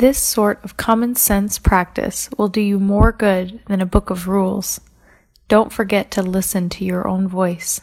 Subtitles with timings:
[0.00, 4.26] This sort of common sense practice will do you more good than a book of
[4.26, 4.80] rules.
[5.46, 7.82] Don't forget to listen to your own voice.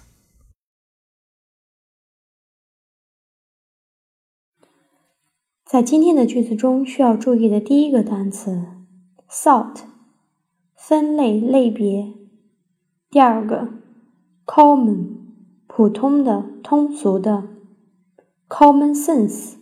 [9.29, 9.81] sort，
[10.75, 12.15] 分类类别；
[13.11, 13.73] 第二个
[14.47, 15.17] ，common，
[15.67, 17.43] 普通的、通俗的
[18.49, 19.57] ；common sense，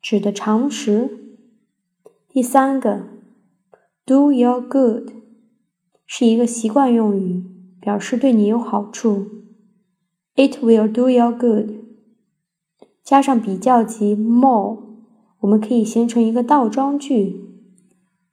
[0.00, 1.29] 指的常识。
[2.32, 3.08] 第三个
[4.06, 5.10] do your good，
[6.06, 7.44] 是一个习惯用语，
[7.80, 9.26] 表示对你有好处。
[10.36, 11.70] It will do your good，
[13.02, 14.78] 加上比较级 more。
[15.40, 17.48] 我们可以形成一个倒装句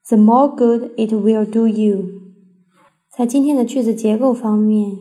[0.08, 2.06] ：The more good it will do you。
[3.10, 4.96] 在今天的句子结构方面，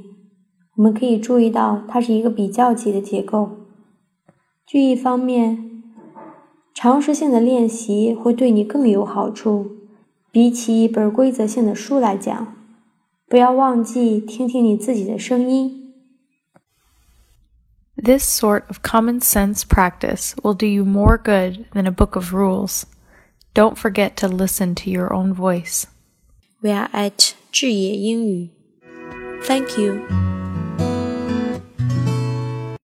[0.76, 3.50] 我们可以注意到它是一个比较级的结构。
[4.64, 5.75] 句意方面，
[6.86, 9.72] 常识性的练习会对你更有好处。
[10.30, 12.54] 比起一本规则性的书来讲，
[13.26, 15.92] 不要忘记听听你自己的声音。
[17.96, 22.84] This sort of common sense practice will do you more good than a book of rules.
[23.52, 25.86] Don't forget to listen to your own voice.
[26.60, 28.50] We are at 智也英语。
[29.42, 30.25] Thank you.